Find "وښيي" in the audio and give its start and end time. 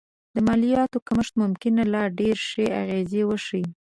3.25-3.67